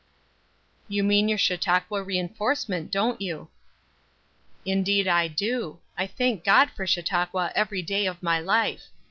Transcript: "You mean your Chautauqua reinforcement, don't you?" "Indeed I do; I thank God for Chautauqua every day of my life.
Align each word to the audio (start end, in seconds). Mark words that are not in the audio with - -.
"You 0.87 1.03
mean 1.03 1.29
your 1.29 1.37
Chautauqua 1.37 2.01
reinforcement, 2.01 2.89
don't 2.89 3.21
you?" 3.21 3.49
"Indeed 4.65 5.07
I 5.07 5.27
do; 5.27 5.79
I 5.95 6.07
thank 6.07 6.43
God 6.43 6.71
for 6.71 6.87
Chautauqua 6.87 7.51
every 7.53 7.83
day 7.83 8.07
of 8.07 8.23
my 8.23 8.39
life. 8.39 8.87